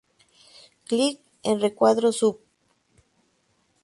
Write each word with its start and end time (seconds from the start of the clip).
Click 0.93 1.21
en 1.51 1.59
recuadro 1.65 2.11
sup. 2.21 2.41